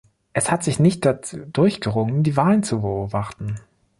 Es 0.33 0.49
hat 0.49 0.63
sich 0.63 0.79
nicht 0.79 1.05
dazu 1.05 1.45
durchgerungen, 1.53 2.23
die 2.23 2.35
Wahlen 2.35 2.63
zu 2.63 2.81
beobachten. 2.81 3.59